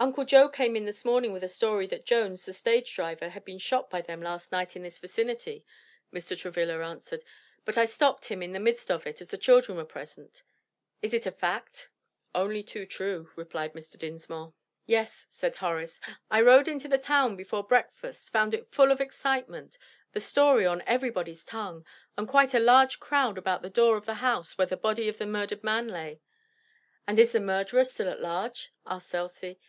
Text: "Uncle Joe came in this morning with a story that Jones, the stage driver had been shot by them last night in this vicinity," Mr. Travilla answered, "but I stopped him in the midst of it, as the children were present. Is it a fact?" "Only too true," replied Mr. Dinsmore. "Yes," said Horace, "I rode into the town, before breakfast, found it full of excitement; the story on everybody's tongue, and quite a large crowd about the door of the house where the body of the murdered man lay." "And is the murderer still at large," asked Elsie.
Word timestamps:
"Uncle 0.00 0.24
Joe 0.24 0.48
came 0.48 0.74
in 0.74 0.84
this 0.84 1.04
morning 1.04 1.30
with 1.32 1.44
a 1.44 1.48
story 1.48 1.86
that 1.86 2.04
Jones, 2.04 2.44
the 2.44 2.52
stage 2.52 2.92
driver 2.92 3.28
had 3.28 3.44
been 3.44 3.60
shot 3.60 3.88
by 3.88 4.00
them 4.00 4.20
last 4.20 4.50
night 4.50 4.74
in 4.74 4.82
this 4.82 4.98
vicinity," 4.98 5.64
Mr. 6.12 6.36
Travilla 6.36 6.80
answered, 6.82 7.22
"but 7.64 7.78
I 7.78 7.84
stopped 7.84 8.24
him 8.24 8.42
in 8.42 8.50
the 8.50 8.58
midst 8.58 8.90
of 8.90 9.06
it, 9.06 9.20
as 9.20 9.28
the 9.30 9.38
children 9.38 9.78
were 9.78 9.84
present. 9.84 10.42
Is 11.02 11.14
it 11.14 11.24
a 11.24 11.30
fact?" 11.30 11.88
"Only 12.34 12.64
too 12.64 12.84
true," 12.84 13.30
replied 13.36 13.74
Mr. 13.74 13.96
Dinsmore. 13.96 14.54
"Yes," 14.86 15.28
said 15.30 15.54
Horace, 15.54 16.00
"I 16.28 16.40
rode 16.40 16.66
into 16.66 16.88
the 16.88 16.98
town, 16.98 17.36
before 17.36 17.62
breakfast, 17.62 18.32
found 18.32 18.54
it 18.54 18.72
full 18.72 18.90
of 18.90 19.00
excitement; 19.00 19.78
the 20.14 20.20
story 20.20 20.66
on 20.66 20.82
everybody's 20.84 21.44
tongue, 21.44 21.86
and 22.18 22.26
quite 22.26 22.54
a 22.54 22.58
large 22.58 22.98
crowd 22.98 23.38
about 23.38 23.62
the 23.62 23.70
door 23.70 23.96
of 23.96 24.06
the 24.06 24.14
house 24.14 24.58
where 24.58 24.66
the 24.66 24.76
body 24.76 25.08
of 25.08 25.18
the 25.18 25.26
murdered 25.26 25.62
man 25.62 25.86
lay." 25.86 26.20
"And 27.06 27.20
is 27.20 27.30
the 27.30 27.38
murderer 27.38 27.84
still 27.84 28.08
at 28.08 28.20
large," 28.20 28.72
asked 28.84 29.14
Elsie. 29.14 29.60